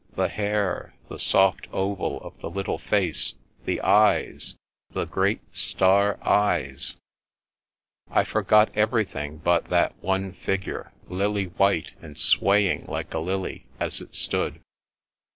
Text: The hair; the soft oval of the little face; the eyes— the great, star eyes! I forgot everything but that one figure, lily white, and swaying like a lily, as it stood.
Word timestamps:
The 0.15 0.29
hair; 0.29 0.95
the 1.09 1.19
soft 1.19 1.67
oval 1.71 2.17
of 2.21 2.35
the 2.41 2.49
little 2.49 2.79
face; 2.79 3.35
the 3.65 3.79
eyes— 3.81 4.55
the 4.89 5.05
great, 5.05 5.41
star 5.55 6.17
eyes! 6.27 6.95
I 8.09 8.23
forgot 8.23 8.75
everything 8.75 9.37
but 9.37 9.65
that 9.65 9.93
one 10.01 10.33
figure, 10.33 10.91
lily 11.07 11.45
white, 11.49 11.91
and 12.01 12.17
swaying 12.17 12.85
like 12.87 13.13
a 13.13 13.19
lily, 13.19 13.67
as 13.79 14.01
it 14.01 14.15
stood. 14.15 14.59